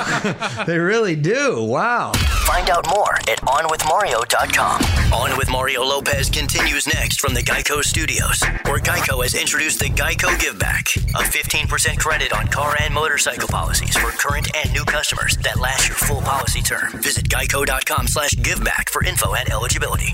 they 0.66 0.78
really 0.78 1.16
do. 1.16 1.62
Wow. 1.64 2.12
Find 2.12 2.68
out 2.68 2.86
more 2.90 3.14
at 3.14 3.40
OnWithMario.com. 3.40 4.82
On 5.12 5.38
with 5.38 5.50
Mario 5.50 5.82
Lopez 5.84 6.28
continues 6.28 6.86
next 6.86 7.18
from 7.18 7.32
the 7.32 7.40
Geico 7.40 7.82
Studios, 7.82 8.42
where 8.66 8.78
Geico 8.78 9.22
has 9.22 9.34
introduced 9.34 9.78
the 9.78 9.86
Geico 9.86 10.38
Give 10.38 10.58
Back, 10.58 10.94
a 10.96 11.22
15% 11.22 11.98
credit 11.98 12.34
on 12.34 12.46
car 12.48 12.76
and 12.82 12.92
motorcycle 12.92 13.48
policies 13.48 13.96
for 13.96 14.10
current 14.10 14.54
and 14.54 14.70
new 14.74 14.84
customers 14.84 15.38
that 15.38 15.58
last 15.58 15.88
your 15.88 15.96
full 15.96 16.20
policy 16.20 16.60
term. 16.60 16.92
Visit 17.00 17.26
Geico.com 17.30 18.08
slash 18.08 18.32
giveback 18.32 18.90
for 18.90 19.02
info 19.02 19.32
and 19.34 19.50
eligibility. 19.50 20.12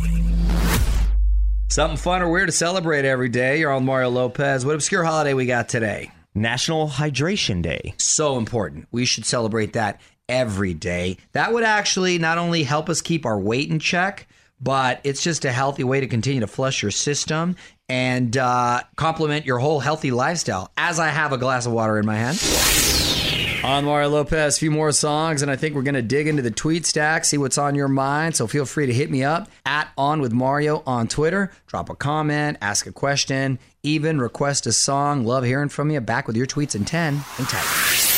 Something 1.71 1.99
fun 1.99 2.23
or 2.23 2.31
weird 2.31 2.49
to 2.49 2.53
celebrate 2.53 3.05
every 3.05 3.29
day. 3.29 3.61
You're 3.61 3.73
on 3.73 3.85
Mario 3.85 4.09
Lopez. 4.09 4.65
What 4.65 4.75
obscure 4.75 5.05
holiday 5.05 5.35
we 5.35 5.45
got 5.45 5.69
today? 5.69 6.11
National 6.35 6.89
Hydration 6.89 7.61
Day. 7.61 7.93
So 7.99 8.39
important. 8.39 8.89
We 8.91 9.05
should 9.05 9.27
celebrate 9.27 9.75
that 9.75 10.01
every 10.31 10.73
day. 10.73 11.19
That 11.33 11.53
would 11.53 11.65
actually 11.65 12.17
not 12.17 12.39
only 12.39 12.63
help 12.63 12.89
us 12.89 13.03
keep 13.03 13.27
our 13.27 13.39
weight 13.39 13.71
in 13.71 13.81
check, 13.81 14.27
but 14.59 15.01
it's 15.05 15.23
just 15.23 15.45
a 15.45 15.53
healthy 15.53 15.85
way 15.85 16.01
to 16.01 16.07
continue 16.07 16.41
to 16.41 16.47
flush 16.47 16.81
your 16.81 16.91
system 16.91 17.55
and 17.87 18.35
uh, 18.39 18.83
complement 18.97 19.45
your 19.45 19.59
whole 19.59 19.81
healthy 19.81 20.11
lifestyle. 20.11 20.71
As 20.79 20.99
I 20.99 21.09
have 21.09 21.35
a 21.35 21.39
glass 21.39 21.67
of 21.67 21.73
water 21.73 21.99
in 21.99 22.07
my 22.07 22.17
hand. 22.17 23.18
On 23.65 23.85
Mario 23.85 24.09
Lopez, 24.09 24.57
a 24.57 24.61
few 24.61 24.71
more 24.71 24.93
songs, 24.93 25.43
and 25.43 25.51
I 25.51 25.57
think 25.57 25.75
we're 25.75 25.83
going 25.83 25.95
to 25.95 26.03
dig 26.03 26.29
into 26.29 26.43
the 26.43 26.51
tweet 26.51 26.87
stack, 26.87 27.25
see 27.25 27.37
what's 27.39 27.59
on 27.59 27.75
your 27.75 27.89
mind. 27.89 28.37
So 28.37 28.47
feel 28.47 28.65
free 28.65 28.87
to 28.87 28.93
hit 28.93 29.11
me 29.11 29.25
up 29.25 29.51
at 29.67 29.91
On 29.99 30.21
With 30.21 30.33
Mario 30.33 30.85
on 30.87 31.09
Twitter. 31.09 31.51
Drop 31.67 31.91
a 31.91 31.97
comment, 31.97 32.59
ask 32.63 32.87
a 32.87 32.93
question, 32.93 33.59
even 33.83 34.21
request 34.21 34.67
a 34.69 34.73
song. 34.73 35.25
Love 35.25 35.43
hearing 35.43 35.69
from 35.69 35.91
you. 35.91 36.01
Back 36.01 36.29
with 36.29 36.37
your 36.37 36.47
tweets 36.47 36.77
in 36.77 36.85
10 36.85 37.15
and 37.15 37.49
tight. 37.49 38.09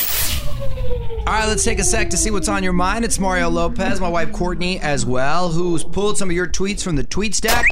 All 1.26 1.36
right, 1.36 1.48
let's 1.48 1.64
take 1.64 1.78
a 1.78 1.84
sec 1.84 2.10
to 2.10 2.16
see 2.18 2.30
what's 2.30 2.48
on 2.48 2.62
your 2.62 2.72
mind. 2.74 3.04
It's 3.04 3.18
Mario 3.18 3.48
Lopez, 3.48 3.98
my 3.98 4.08
wife 4.08 4.32
Courtney 4.32 4.78
as 4.80 5.06
well, 5.06 5.50
who's 5.50 5.84
pulled 5.84 6.18
some 6.18 6.28
of 6.28 6.36
your 6.36 6.48
tweets 6.48 6.82
from 6.82 6.96
the 6.96 7.04
tweet 7.04 7.34
stack. 7.34 7.64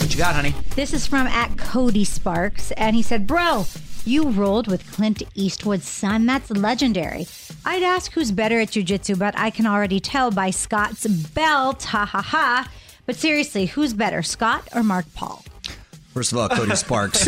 What 0.00 0.10
you 0.10 0.18
got, 0.18 0.34
honey? 0.34 0.54
This 0.74 0.92
is 0.92 1.06
from 1.06 1.28
at 1.28 1.56
Cody 1.56 2.04
Sparks, 2.04 2.72
and 2.72 2.96
he 2.96 3.02
said, 3.02 3.26
Bro, 3.26 3.66
you 4.06 4.30
rolled 4.30 4.66
with 4.68 4.90
Clint 4.92 5.22
Eastwood's 5.34 5.88
son. 5.88 6.26
That's 6.26 6.50
legendary. 6.50 7.26
I'd 7.64 7.82
ask 7.82 8.12
who's 8.12 8.32
better 8.32 8.60
at 8.60 8.68
jujitsu, 8.68 9.18
but 9.18 9.38
I 9.38 9.50
can 9.50 9.66
already 9.66 10.00
tell 10.00 10.30
by 10.30 10.50
Scott's 10.50 11.06
belt. 11.06 11.84
Ha 11.84 12.04
ha 12.04 12.22
ha. 12.22 12.70
But 13.06 13.16
seriously, 13.16 13.66
who's 13.66 13.92
better, 13.94 14.22
Scott 14.22 14.68
or 14.74 14.82
Mark 14.82 15.06
Paul? 15.14 15.44
First 16.14 16.32
of 16.32 16.38
all, 16.38 16.48
Cody 16.48 16.76
Sparks, 16.76 17.26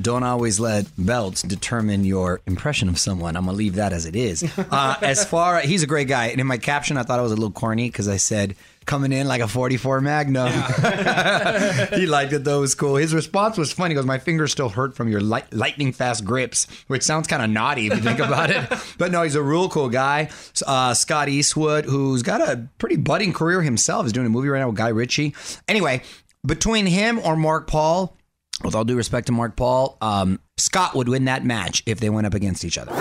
don't 0.00 0.22
always 0.22 0.58
let 0.58 0.86
belts 0.96 1.42
determine 1.42 2.04
your 2.04 2.40
impression 2.46 2.88
of 2.88 2.98
someone. 2.98 3.36
I'm 3.36 3.44
gonna 3.44 3.56
leave 3.56 3.74
that 3.74 3.92
as 3.92 4.06
it 4.06 4.16
is. 4.16 4.42
Uh, 4.70 4.96
as 5.02 5.24
far 5.24 5.60
he's 5.60 5.82
a 5.82 5.86
great 5.86 6.08
guy, 6.08 6.26
and 6.28 6.40
in 6.40 6.46
my 6.46 6.56
caption, 6.58 6.96
I 6.96 7.02
thought 7.02 7.18
it 7.18 7.22
was 7.22 7.32
a 7.32 7.36
little 7.36 7.50
corny 7.50 7.88
because 7.88 8.08
I 8.08 8.16
said 8.16 8.56
coming 8.86 9.12
in 9.12 9.26
like 9.26 9.40
a 9.40 9.48
44 9.48 10.00
Magnum. 10.00 10.52
he 11.94 12.06
liked 12.06 12.32
it 12.32 12.44
though; 12.44 12.58
it 12.58 12.60
was 12.60 12.74
cool. 12.74 12.96
His 12.96 13.14
response 13.14 13.56
was 13.56 13.72
funny. 13.72 13.92
He 13.92 13.96
goes, 13.96 14.06
"My 14.06 14.18
fingers 14.18 14.52
still 14.52 14.68
hurt 14.68 14.94
from 14.94 15.08
your 15.08 15.20
light, 15.20 15.52
lightning 15.52 15.92
fast 15.92 16.24
grips," 16.24 16.66
which 16.86 17.02
sounds 17.02 17.26
kind 17.26 17.42
of 17.42 17.50
naughty 17.50 17.86
if 17.86 17.94
you 17.94 18.02
think 18.02 18.18
about 18.18 18.50
it. 18.50 18.64
But 18.98 19.10
no, 19.10 19.22
he's 19.22 19.34
a 19.34 19.42
real 19.42 19.68
cool 19.68 19.88
guy. 19.88 20.30
Uh, 20.66 20.94
Scott 20.94 21.28
Eastwood, 21.28 21.84
who's 21.84 22.22
got 22.22 22.40
a 22.40 22.68
pretty 22.78 22.96
budding 22.96 23.32
career 23.32 23.60
himself, 23.60 24.06
is 24.06 24.12
doing 24.12 24.26
a 24.26 24.30
movie 24.30 24.48
right 24.48 24.60
now 24.60 24.68
with 24.68 24.76
Guy 24.76 24.88
Ritchie. 24.88 25.34
Anyway, 25.66 26.02
between 26.46 26.86
him 26.86 27.18
or 27.18 27.36
Mark 27.36 27.66
Paul, 27.66 28.16
with 28.64 28.74
all 28.74 28.84
due 28.84 28.96
respect 28.96 29.26
to 29.26 29.32
Mark 29.32 29.56
Paul, 29.56 29.96
um, 30.00 30.40
Scott 30.56 30.94
would 30.94 31.08
win 31.08 31.26
that 31.26 31.44
match 31.44 31.82
if 31.86 32.00
they 32.00 32.10
went 32.10 32.26
up 32.26 32.34
against 32.34 32.64
each 32.64 32.78
other. 32.78 32.92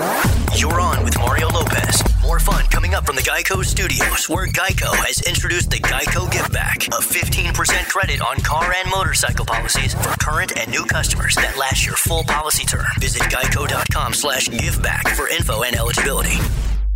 You're 0.55 0.79
on 0.79 1.03
with 1.03 1.17
Mario 1.17 1.49
Lopez. 1.49 2.03
More 2.21 2.39
fun 2.39 2.65
coming 2.65 2.93
up 2.93 3.05
from 3.05 3.15
the 3.15 3.21
Geico 3.21 3.63
Studios, 3.63 4.29
where 4.29 4.47
Geico 4.47 4.93
has 4.95 5.21
introduced 5.21 5.71
the 5.71 5.77
Geico 5.77 6.31
Give 6.31 6.51
Back, 6.51 6.87
a 6.87 7.01
15% 7.01 7.89
credit 7.89 8.21
on 8.21 8.37
car 8.37 8.73
and 8.73 8.89
motorcycle 8.89 9.45
policies 9.45 9.93
for 9.93 10.09
current 10.19 10.57
and 10.57 10.69
new 10.69 10.85
customers 10.85 11.35
that 11.35 11.57
last 11.57 11.85
your 11.85 11.95
full 11.95 12.23
policy 12.23 12.65
term. 12.65 12.85
Visit 12.99 13.23
geico.com 13.23 14.13
slash 14.13 14.47
giveback 14.49 15.15
for 15.15 15.27
info 15.29 15.63
and 15.63 15.75
eligibility. 15.75 16.37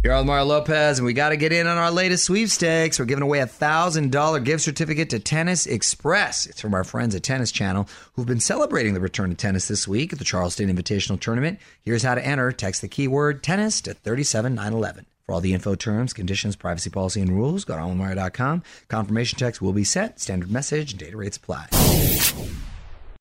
You're 0.08 0.16
on 0.16 0.26
Mario 0.26 0.46
Lopez, 0.46 1.00
and 1.00 1.06
we 1.06 1.12
got 1.12 1.30
to 1.30 1.36
get 1.36 1.52
in 1.52 1.68
on 1.68 1.78
our 1.78 1.92
latest 1.92 2.24
sweepstakes. 2.24 2.98
We're 2.98 3.04
giving 3.04 3.24
away 3.24 3.40
a 3.40 3.46
thousand 3.46 4.10
dollar 4.10 4.40
gift 4.40 4.64
certificate 4.64 5.10
to 5.10 5.20
Tennis 5.20 5.66
Express. 5.66 6.46
It's 6.46 6.62
from 6.62 6.74
our 6.74 6.86
friends 6.86 7.14
at 7.14 7.24
Tennis 7.24 7.52
Channel, 7.52 7.90
who've 8.14 8.26
been 8.26 8.40
celebrating 8.40 8.94
the 8.94 9.02
return 9.02 9.32
of 9.32 9.38
tennis 9.38 9.68
this 9.68 9.86
week 9.86 10.14
at 10.14 10.20
the 10.20 10.24
Charleston 10.24 10.74
Invitational 10.74 11.20
Tournament. 11.20 11.60
Here's 11.84 12.04
how 12.04 12.16
to 12.16 12.26
enter: 12.26 12.54
text 12.54 12.80
the 12.80 12.88
keyword 12.88 13.44
tennis 13.44 13.82
to 13.82 13.94
thirty 13.94 14.24
seven 14.24 14.56
nine 14.56 14.72
eleven. 14.72 15.08
For 15.26 15.34
all 15.34 15.42
the 15.42 15.54
info, 15.54 15.76
terms, 15.76 16.14
conditions, 16.14 16.56
privacy 16.56 16.90
policy, 16.90 17.20
and 17.20 17.36
rules, 17.36 17.66
go 17.66 17.76
to 17.76 17.82
onwithmario.com. 17.82 18.64
Confirmation 18.88 19.38
text 19.38 19.62
will 19.62 19.74
be 19.74 19.84
sent. 19.84 20.22
Standard 20.22 20.50
message 20.50 20.94
and 20.94 21.02
data 21.02 21.18
rates 21.18 21.36
apply. 21.36 21.68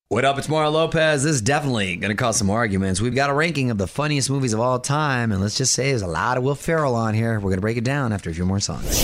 What 0.09 0.23
up? 0.23 0.37
It's 0.37 0.47
Mario 0.47 0.69
Lopez. 0.69 1.23
This 1.23 1.35
is 1.35 1.41
definitely 1.41 1.97
going 1.97 2.11
to 2.11 2.15
cause 2.15 2.37
some 2.37 2.49
arguments. 2.49 3.01
We've 3.01 3.13
got 3.13 3.29
a 3.29 3.33
ranking 3.33 3.71
of 3.71 3.77
the 3.77 3.87
funniest 3.87 4.29
movies 4.29 4.53
of 4.53 4.61
all 4.61 4.79
time, 4.79 5.33
and 5.33 5.41
let's 5.41 5.57
just 5.57 5.73
say 5.73 5.89
there's 5.89 6.01
a 6.01 6.07
lot 6.07 6.37
of 6.37 6.43
Will 6.45 6.55
Ferrell 6.55 6.95
on 6.95 7.13
here. 7.13 7.33
We're 7.33 7.49
going 7.49 7.57
to 7.57 7.61
break 7.61 7.75
it 7.75 7.83
down 7.83 8.13
after 8.13 8.29
a 8.29 8.33
few 8.33 8.45
more 8.45 8.61
songs. 8.61 9.03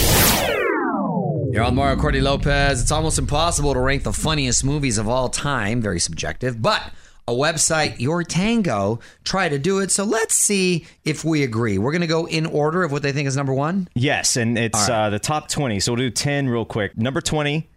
You're 1.51 1.63
on 1.63 1.75
Mario 1.75 1.99
Courtney 1.99 2.21
Lopez. 2.21 2.81
It's 2.81 2.93
almost 2.93 3.19
impossible 3.19 3.73
to 3.73 3.81
rank 3.81 4.03
the 4.03 4.13
funniest 4.13 4.63
movies 4.63 4.97
of 4.97 5.09
all 5.09 5.27
time. 5.27 5.81
Very 5.81 5.99
subjective, 5.99 6.61
but 6.61 6.81
a 7.27 7.33
website, 7.33 7.99
Your 7.99 8.23
Tango, 8.23 9.01
try 9.25 9.49
to 9.49 9.59
do 9.59 9.79
it. 9.79 9.91
So 9.91 10.05
let's 10.05 10.35
see 10.35 10.85
if 11.03 11.25
we 11.25 11.43
agree. 11.43 11.79
We're 11.79 11.91
going 11.91 11.99
to 11.99 12.07
go 12.07 12.27
in 12.29 12.45
order 12.45 12.81
of 12.81 12.93
what 12.93 13.01
they 13.01 13.11
think 13.11 13.27
is 13.27 13.35
number 13.35 13.53
one. 13.53 13.89
Yes, 13.93 14.37
and 14.37 14.57
it's 14.57 14.87
right. 14.87 15.07
uh, 15.07 15.09
the 15.09 15.19
top 15.19 15.49
20. 15.49 15.81
So 15.81 15.91
we'll 15.91 15.97
do 15.97 16.09
10 16.11 16.47
real 16.47 16.63
quick. 16.63 16.97
Number 16.97 17.19
20, 17.19 17.67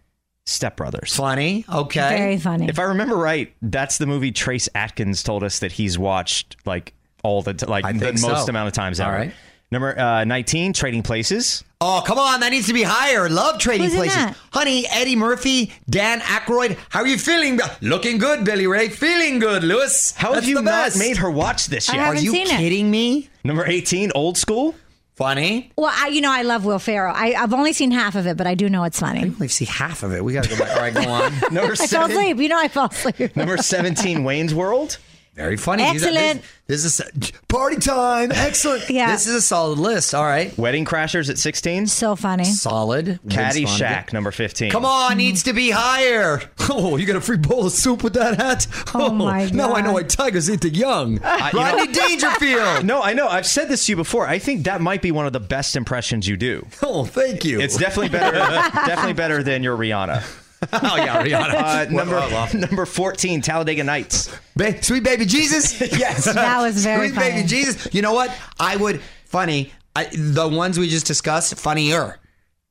Step 0.47 0.77
Brothers. 0.77 1.15
Funny. 1.15 1.65
Okay. 1.71 1.99
Very 2.17 2.37
funny. 2.37 2.67
If 2.69 2.79
I 2.79 2.83
remember 2.83 3.15
right, 3.17 3.53
that's 3.61 3.97
the 3.97 4.05
movie 4.07 4.31
Trace 4.31 4.69
Atkins 4.73 5.21
told 5.23 5.43
us 5.43 5.59
that 5.59 5.73
he's 5.73 5.99
watched 5.99 6.55
like 6.65 6.93
all 7.23 7.41
the 7.41 7.53
t- 7.53 7.65
like 7.65 7.83
I 7.85 7.91
the 7.91 7.99
think 7.99 8.21
most 8.21 8.45
so. 8.45 8.49
amount 8.49 8.67
of 8.67 8.73
times 8.73 8.99
All 8.99 9.07
ever. 9.09 9.17
right. 9.17 9.33
Number 9.69 9.99
uh, 9.99 10.23
19, 10.23 10.71
Trading 10.71 11.03
Places. 11.03 11.65
Oh, 11.81 12.01
come 12.07 12.17
on. 12.17 12.39
That 12.39 12.51
needs 12.51 12.67
to 12.67 12.73
be 12.73 12.83
higher. 12.83 13.27
Love 13.27 13.59
trading 13.59 13.83
Who's 13.87 13.93
in 13.95 13.97
places. 13.99 14.15
that? 14.15 14.37
Honey, 14.53 14.87
Eddie 14.87 15.17
Murphy, 15.17 15.73
Dan 15.89 16.21
Aykroyd. 16.21 16.77
How 16.87 17.01
are 17.01 17.07
you 17.07 17.17
feeling? 17.17 17.59
Looking 17.81 18.17
good, 18.17 18.45
Billy 18.45 18.65
Ray. 18.65 18.87
Feeling 18.87 19.39
good, 19.39 19.65
Louis. 19.65 20.13
How 20.15 20.29
That's 20.31 20.45
have 20.45 20.49
you 20.49 20.55
the 20.55 20.61
not 20.61 20.85
best. 20.85 20.97
made 20.99 21.17
her 21.17 21.29
watch 21.29 21.65
this 21.65 21.89
I 21.89 21.95
yet? 21.95 21.99
Are 22.01 22.05
haven't 22.05 22.23
you 22.23 22.31
seen 22.31 22.47
it. 22.47 22.51
kidding 22.57 22.89
me? 22.89 23.27
Number 23.43 23.65
18, 23.67 24.13
Old 24.15 24.37
School. 24.37 24.73
Funny. 25.17 25.71
Well, 25.75 25.91
I, 25.91 26.09
you 26.09 26.21
know, 26.21 26.31
I 26.31 26.43
love 26.43 26.63
Will 26.63 26.77
Ferrell. 26.77 27.11
I, 27.15 27.33
I've 27.33 27.51
only 27.51 27.73
seen 27.73 27.89
half 27.89 28.13
of 28.13 28.27
it, 28.27 28.37
but 28.37 28.45
I 28.45 28.53
do 28.53 28.69
know 28.69 28.83
it's 28.83 28.99
funny. 28.99 29.31
We've 29.39 29.51
seen 29.51 29.67
half 29.67 30.03
of 30.03 30.13
it. 30.13 30.23
We 30.23 30.31
got 30.33 30.43
to 30.43 30.49
go 30.51 30.59
back. 30.59 30.75
All 30.75 30.79
right, 30.79 30.93
go 30.93 31.09
on. 31.09 31.33
Number, 31.51 31.73
I 31.73 31.75
fell 31.75 31.87
seven, 31.87 32.11
asleep. 32.11 32.37
You 32.37 32.49
know, 32.49 32.59
I 32.59 32.67
fell 32.67 32.85
asleep. 32.85 33.35
number 33.35 33.57
17, 33.57 34.23
Wayne's 34.23 34.53
World. 34.53 34.99
Very 35.37 35.55
funny. 35.55 35.83
Excellent. 35.83 36.41
This, 36.65 36.81
this 36.83 36.99
is 36.99 37.31
party 37.47 37.77
time. 37.77 38.31
Excellent. 38.31 38.89
Yeah. 38.97 39.11
This 39.11 39.27
is 39.27 39.35
a 39.35 39.41
solid 39.41 39.77
list. 39.77 40.15
All 40.15 40.23
right. 40.23 40.57
Wedding 40.57 40.83
Crashers 40.83 41.29
at 41.29 41.37
16. 41.37 41.85
so 41.87 42.15
funny. 42.15 42.43
Solid. 42.45 43.19
Vince 43.23 43.23
Vaughn. 43.23 43.65
Caddyshack, 43.79 44.13
number 44.13 44.31
15. 44.31 44.71
Come 44.71 44.83
on, 44.85 45.17
needs 45.17 45.43
to 45.43 45.53
be 45.53 45.69
higher. 45.69 46.41
Oh, 46.69 46.97
you 46.97 47.05
got 47.05 47.15
a 47.15 47.21
free 47.21 47.37
bowl 47.37 47.67
of 47.67 47.71
soup 47.71 48.03
with 48.03 48.13
that 48.15 48.35
hat? 48.37 48.67
Oh, 48.93 49.09
my 49.09 49.45
God. 49.45 49.53
Now 49.55 49.73
I 49.73 49.79
know 49.79 49.87
God. 49.87 49.93
why 49.93 50.03
tigers 50.03 50.49
eat 50.49 50.59
the 50.61 50.69
young. 50.69 51.13
you 51.13 51.19
know- 51.21 51.49
Rodney 51.53 51.93
Dangerfield. 51.93 52.83
No, 52.83 53.01
I 53.01 53.13
know. 53.13 53.27
I've 53.29 53.45
said 53.47 53.69
this 53.69 53.85
to 53.85 53.93
you 53.93 53.95
before. 53.95 54.27
I 54.27 54.37
think 54.37 54.65
that 54.65 54.81
might 54.81 55.01
be 55.01 55.11
one 55.11 55.25
of 55.25 55.31
the 55.33 55.39
best 55.39 55.75
impressions 55.77 56.27
you 56.27 56.35
do. 56.35 56.67
Oh, 56.83 57.05
thank 57.05 57.45
you. 57.45 57.61
It's 57.61 57.77
definitely 57.77 58.09
better. 58.09 58.39
definitely 58.39 59.13
better 59.13 59.43
than 59.43 59.63
your 59.63 59.77
Rihanna. 59.77 60.23
Oh 60.73 60.95
yeah, 60.97 61.23
Rihanna. 61.23 61.87
Uh, 61.87 61.89
number 61.91 62.15
well, 62.15 62.29
well. 62.53 62.55
number 62.55 62.85
14, 62.85 63.41
Talladega 63.41 63.83
Nights. 63.83 64.29
Ba- 64.55 64.81
sweet 64.83 65.03
baby 65.03 65.25
Jesus. 65.25 65.79
Yes. 65.97 66.25
That 66.25 66.61
was 66.61 66.83
very 66.83 67.09
sweet 67.09 67.15
funny. 67.15 67.31
baby 67.35 67.47
Jesus. 67.47 67.93
You 67.93 68.01
know 68.01 68.13
what? 68.13 68.31
I 68.59 68.75
would 68.75 69.01
funny. 69.25 69.71
I, 69.95 70.05
the 70.13 70.47
ones 70.47 70.77
we 70.79 70.87
just 70.89 71.07
discussed, 71.07 71.55
funnier. 71.55 72.19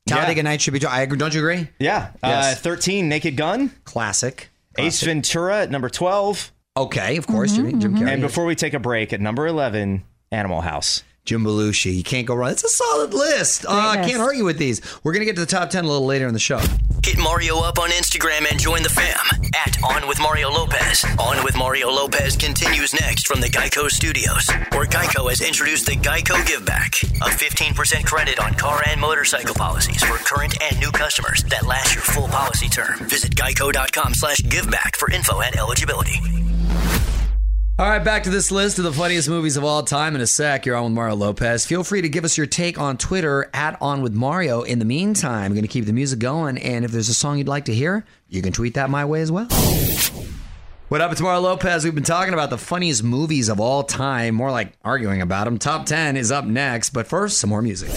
Talladega 0.06 0.38
Yeah. 0.38 0.42
Nights 0.42 0.62
should 0.64 0.74
be. 0.74 0.84
I 0.86 1.02
agree. 1.02 1.18
Don't 1.18 1.34
you 1.34 1.40
agree? 1.40 1.68
Yeah. 1.78 2.10
Yes. 2.22 2.56
Uh, 2.58 2.60
13, 2.60 3.08
Naked 3.08 3.36
Gun. 3.36 3.70
Classic. 3.84 4.48
Ace 4.78 5.02
Ventura 5.02 5.62
at 5.62 5.70
number 5.70 5.88
12. 5.88 6.52
Okay, 6.76 7.16
of 7.16 7.26
course, 7.26 7.56
Jimmy, 7.56 7.72
Jim 7.72 7.96
Carrey. 7.96 8.10
And 8.10 8.20
before 8.20 8.44
we 8.44 8.54
take 8.54 8.74
a 8.74 8.78
break, 8.78 9.12
at 9.14 9.20
number 9.20 9.46
11, 9.46 10.04
Animal 10.30 10.60
House. 10.60 11.02
Jim 11.24 11.42
Belushi. 11.42 11.92
You 11.96 12.04
can't 12.04 12.26
go 12.26 12.34
wrong. 12.34 12.50
It's 12.50 12.62
a 12.62 12.68
solid 12.68 13.14
list. 13.14 13.64
Uh, 13.66 13.70
I 13.70 13.96
list. 13.96 14.10
can't 14.10 14.22
argue 14.22 14.44
with 14.44 14.58
these. 14.58 14.80
We're 15.02 15.12
going 15.12 15.22
to 15.22 15.24
get 15.26 15.34
to 15.36 15.40
the 15.40 15.46
top 15.46 15.70
10 15.70 15.84
a 15.84 15.88
little 15.88 16.06
later 16.06 16.28
in 16.28 16.34
the 16.34 16.38
show. 16.38 16.60
Hit 17.04 17.18
Mario 17.18 17.60
up 17.60 17.78
on 17.78 17.90
Instagram 17.90 18.50
and 18.50 18.58
join 18.58 18.82
the 18.82 18.88
fam 18.88 19.24
at 19.54 19.76
On 19.84 20.08
With 20.08 20.18
Mario 20.20 20.50
Lopez. 20.50 21.04
On 21.18 21.44
With 21.44 21.56
Mario 21.56 21.88
Lopez 21.90 22.36
continues 22.36 22.92
next 22.94 23.26
from 23.26 23.40
the 23.40 23.48
Geico 23.48 23.88
Studios, 23.88 24.48
where 24.72 24.86
Geico 24.86 25.28
has 25.28 25.40
introduced 25.40 25.86
the 25.86 25.92
Geico 25.92 26.44
Give 26.46 26.64
Back, 26.64 26.94
a 27.02 27.30
15% 27.30 28.04
credit 28.04 28.40
on 28.40 28.54
car 28.54 28.82
and 28.88 29.00
motorcycle 29.00 29.54
policies 29.54 30.02
for 30.02 30.16
current 30.18 30.56
and 30.62 30.78
new 30.80 30.90
customers 30.90 31.42
that 31.44 31.66
last 31.66 31.94
your 31.94 32.02
full 32.02 32.28
policy 32.28 32.68
term. 32.68 32.98
Visit 33.08 33.34
geico.com 33.36 34.14
slash 34.14 34.38
giveback 34.38 34.96
for 34.96 35.10
info 35.10 35.40
and 35.40 35.56
eligibility. 35.56 36.45
All 37.78 37.86
right, 37.86 38.02
back 38.02 38.22
to 38.22 38.30
this 38.30 38.50
list 38.50 38.78
of 38.78 38.84
the 38.84 38.92
funniest 38.92 39.28
movies 39.28 39.58
of 39.58 39.64
all 39.64 39.82
time 39.82 40.14
in 40.14 40.22
a 40.22 40.26
sec. 40.26 40.64
You're 40.64 40.76
on 40.76 40.84
with 40.84 40.92
Mario 40.94 41.14
Lopez. 41.14 41.66
Feel 41.66 41.84
free 41.84 42.00
to 42.00 42.08
give 42.08 42.24
us 42.24 42.38
your 42.38 42.46
take 42.46 42.78
on 42.78 42.96
Twitter 42.96 43.50
at 43.52 43.76
On 43.82 44.00
With 44.00 44.14
Mario. 44.14 44.62
In 44.62 44.78
the 44.78 44.86
meantime, 44.86 45.44
I'm 45.44 45.52
going 45.52 45.60
to 45.60 45.68
keep 45.68 45.84
the 45.84 45.92
music 45.92 46.18
going, 46.18 46.56
and 46.56 46.86
if 46.86 46.90
there's 46.90 47.10
a 47.10 47.14
song 47.14 47.36
you'd 47.36 47.48
like 47.48 47.66
to 47.66 47.74
hear, 47.74 48.06
you 48.30 48.40
can 48.40 48.54
tweet 48.54 48.72
that 48.74 48.88
my 48.88 49.04
way 49.04 49.20
as 49.20 49.30
well. 49.30 49.46
What 50.88 51.02
up? 51.02 51.12
It's 51.12 51.20
Mario 51.20 51.42
Lopez. 51.42 51.84
We've 51.84 51.94
been 51.94 52.02
talking 52.02 52.32
about 52.32 52.48
the 52.48 52.56
funniest 52.56 53.04
movies 53.04 53.50
of 53.50 53.60
all 53.60 53.82
time, 53.82 54.36
more 54.36 54.50
like 54.50 54.72
arguing 54.82 55.20
about 55.20 55.44
them. 55.44 55.58
Top 55.58 55.84
10 55.84 56.16
is 56.16 56.32
up 56.32 56.46
next, 56.46 56.94
but 56.94 57.06
first, 57.06 57.36
some 57.36 57.50
more 57.50 57.60
music. 57.60 57.90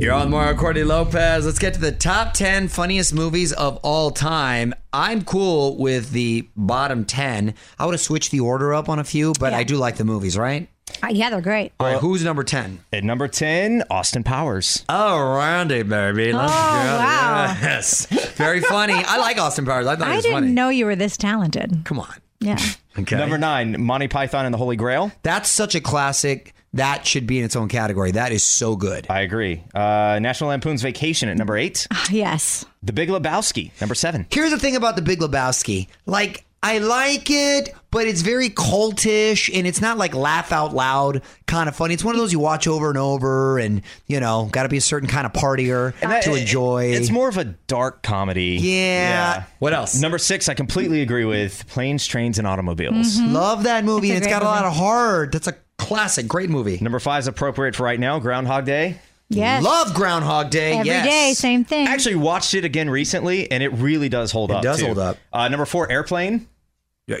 You're 0.00 0.14
on 0.14 0.30
Mario 0.30 0.56
Courtney 0.56 0.82
Lopez. 0.82 1.46
Let's 1.46 1.60
get 1.60 1.74
to 1.74 1.80
the 1.80 1.92
top 1.92 2.32
10 2.32 2.66
funniest 2.66 3.14
movies 3.14 3.52
of 3.52 3.76
all 3.84 4.10
time. 4.10 4.74
I'm 4.92 5.22
cool 5.24 5.76
with 5.76 6.10
the 6.10 6.48
bottom 6.56 7.04
10. 7.04 7.54
I 7.78 7.86
would 7.86 7.92
have 7.94 8.00
switched 8.00 8.30
the 8.32 8.40
order 8.40 8.74
up 8.74 8.88
on 8.88 8.98
a 8.98 9.04
few, 9.04 9.32
but 9.38 9.52
I 9.52 9.62
do 9.64 9.76
like 9.76 9.96
the 9.96 10.04
movies, 10.04 10.36
right? 10.36 10.68
Uh, 11.02 11.08
yeah, 11.12 11.30
they're 11.30 11.40
great. 11.40 11.72
All 11.78 11.86
right, 11.86 11.98
who's 12.00 12.24
number 12.24 12.42
10? 12.42 12.80
At 12.92 13.04
number 13.04 13.28
10, 13.28 13.84
Austin 13.90 14.24
Powers. 14.24 14.84
Oh, 14.88 15.36
Randy, 15.36 15.84
baby. 15.84 16.32
Let's 16.32 16.52
Oh, 16.52 16.56
go. 16.56 16.62
wow. 16.98 17.56
Yes. 17.62 18.06
Very 18.34 18.60
funny. 18.60 18.94
I 18.94 19.18
like 19.18 19.38
Austin 19.38 19.64
Powers. 19.64 19.86
I 19.86 19.94
thought 19.94 20.08
he 20.08 20.14
I 20.14 20.20
didn't 20.20 20.32
funny. 20.34 20.50
know 20.50 20.68
you 20.68 20.86
were 20.86 20.96
this 20.96 21.16
talented. 21.16 21.82
Come 21.84 22.00
on. 22.00 22.14
Yeah. 22.40 22.58
Okay. 22.98 23.16
Number 23.16 23.38
9, 23.38 23.80
Monty 23.80 24.08
Python 24.08 24.44
and 24.46 24.52
the 24.52 24.58
Holy 24.58 24.74
Grail. 24.74 25.12
That's 25.22 25.48
such 25.48 25.76
a 25.76 25.80
classic. 25.80 26.52
That 26.74 27.04
should 27.06 27.26
be 27.26 27.38
in 27.38 27.44
its 27.44 27.56
own 27.56 27.68
category. 27.68 28.12
That 28.12 28.30
is 28.32 28.42
so 28.44 28.76
good. 28.76 29.06
I 29.10 29.20
agree. 29.22 29.64
Uh, 29.74 30.18
National 30.22 30.50
Lampoon's 30.50 30.82
Vacation 30.82 31.28
at 31.28 31.36
number 31.36 31.56
8. 31.56 31.86
yes. 32.10 32.64
The 32.82 32.92
Big 32.92 33.08
Lebowski, 33.08 33.72
number 33.80 33.94
7. 33.94 34.26
Here's 34.30 34.50
the 34.52 34.58
thing 34.58 34.76
about 34.76 34.94
the 34.96 35.02
Big 35.02 35.18
Lebowski. 35.18 35.88
Like, 36.06 36.44
I 36.62 36.78
like 36.78 37.28
it, 37.30 37.74
but 37.90 38.06
it's 38.06 38.20
very 38.20 38.50
cultish 38.50 39.50
and 39.52 39.66
it's 39.66 39.80
not 39.80 39.96
like 39.98 40.14
laugh 40.14 40.52
out 40.52 40.74
loud 40.74 41.22
kind 41.46 41.68
of 41.68 41.74
funny. 41.74 41.94
It's 41.94 42.04
one 42.04 42.14
of 42.14 42.20
those 42.20 42.32
you 42.32 42.38
watch 42.38 42.68
over 42.68 42.88
and 42.90 42.98
over 42.98 43.58
and, 43.58 43.82
you 44.06 44.20
know, 44.20 44.48
got 44.52 44.62
to 44.64 44.68
be 44.68 44.76
a 44.76 44.80
certain 44.82 45.08
kind 45.08 45.26
of 45.26 45.32
partier 45.32 45.98
that- 46.00 46.22
to 46.24 46.34
enjoy. 46.34 46.92
It's 46.92 47.10
more 47.10 47.28
of 47.28 47.36
a 47.38 47.44
dark 47.44 48.02
comedy. 48.02 48.58
Yeah. 48.60 49.44
What 49.58 49.72
else? 49.72 50.00
Number 50.00 50.18
6, 50.18 50.48
I 50.48 50.54
completely 50.54 51.00
agree 51.02 51.24
with 51.24 51.66
Planes, 51.68 52.06
Trains, 52.06 52.38
and 52.38 52.46
Automobiles. 52.46 53.18
Love 53.20 53.62
that 53.64 53.84
movie. 53.84 54.10
It's 54.10 54.12
a 54.12 54.16
and 54.16 54.24
it's 54.24 54.32
got 54.32 54.42
great 54.42 54.48
a 54.48 54.52
lot 54.52 54.64
of 54.66 54.74
heart. 54.74 55.32
That's 55.32 55.48
a 55.48 55.56
classic. 55.80 56.28
Great 56.28 56.50
movie. 56.50 56.78
Number 56.80 56.98
5 57.00 57.20
is 57.20 57.26
appropriate 57.26 57.74
for 57.74 57.82
right 57.84 57.98
now, 57.98 58.18
Groundhog 58.18 58.64
Day. 58.66 58.98
Yes. 59.28 59.62
Love 59.62 59.94
Groundhog 59.94 60.50
Day. 60.50 60.72
Every 60.72 60.86
yes. 60.86 61.06
day, 61.06 61.34
same 61.34 61.64
thing. 61.64 61.86
I 61.86 61.92
actually 61.92 62.16
watched 62.16 62.52
it 62.54 62.64
again 62.64 62.90
recently, 62.90 63.50
and 63.50 63.62
it 63.62 63.68
really 63.68 64.08
does 64.08 64.32
hold 64.32 64.50
It 64.50 64.54
up. 64.56 64.62
It 64.62 64.66
does 64.66 64.80
too. 64.80 64.86
hold 64.86 64.98
up. 64.98 65.16
Uh, 65.32 65.48
number 65.48 65.64
4, 65.64 65.90
Airplane. 65.90 66.48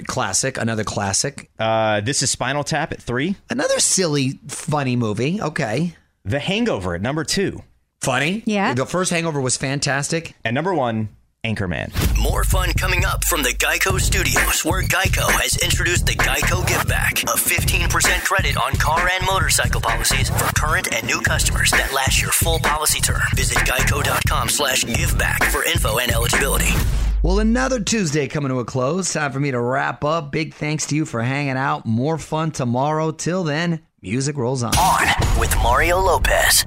Classic. 0.06 0.56
Another 0.56 0.84
classic. 0.84 1.50
Uh, 1.58 2.00
this 2.00 2.22
is 2.22 2.30
Spinal 2.30 2.62
Tap 2.62 2.92
at 2.92 3.02
3. 3.02 3.34
Another 3.48 3.80
silly, 3.80 4.38
funny 4.46 4.94
movie. 4.94 5.40
Okay. 5.42 5.96
The 6.24 6.38
Hangover 6.38 6.94
at 6.94 7.02
number 7.02 7.24
2. 7.24 7.60
Funny. 8.00 8.42
Yeah. 8.46 8.74
The 8.74 8.86
first 8.86 9.10
Hangover 9.10 9.40
was 9.40 9.56
fantastic. 9.56 10.34
And 10.44 10.54
number 10.54 10.72
1, 10.72 11.08
Anchorman. 11.44 11.90
More 12.22 12.44
fun 12.44 12.72
coming 12.74 13.04
up 13.06 13.24
from 13.24 13.42
the 13.42 13.50
Geico 13.54 13.98
Studios, 13.98 14.62
where 14.62 14.82
Geico 14.82 15.26
has 15.40 15.56
introduced 15.56 16.04
the 16.04 16.12
Geico 16.12 16.66
Give 16.68 16.86
Back, 16.86 17.22
a 17.22 17.36
15% 17.36 18.24
credit 18.24 18.58
on 18.58 18.72
car 18.74 19.08
and 19.08 19.24
motorcycle 19.26 19.80
policies 19.80 20.28
for 20.28 20.52
current 20.54 20.92
and 20.92 21.06
new 21.06 21.20
customers 21.22 21.70
that 21.70 21.94
last 21.94 22.20
your 22.20 22.30
full 22.32 22.58
policy 22.58 23.00
term. 23.00 23.22
Visit 23.34 23.58
geico.com 23.58 24.50
slash 24.50 24.84
giveback 24.84 25.42
for 25.50 25.64
info 25.64 25.98
and 25.98 26.12
eligibility. 26.12 26.74
Well, 27.22 27.38
another 27.38 27.80
Tuesday 27.80 28.28
coming 28.28 28.50
to 28.50 28.58
a 28.60 28.64
close. 28.66 29.10
Time 29.10 29.32
for 29.32 29.40
me 29.40 29.50
to 29.50 29.60
wrap 29.60 30.04
up. 30.04 30.32
Big 30.32 30.52
thanks 30.52 30.86
to 30.86 30.96
you 30.96 31.06
for 31.06 31.22
hanging 31.22 31.56
out. 31.56 31.86
More 31.86 32.18
fun 32.18 32.50
tomorrow. 32.50 33.12
Till 33.12 33.44
then, 33.44 33.80
music 34.02 34.36
rolls 34.36 34.62
on. 34.62 34.74
On 34.76 35.40
with 35.40 35.54
Mario 35.56 35.98
Lopez. 36.00 36.66